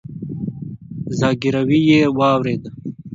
[1.17, 2.63] ځګيروی يې واورېد.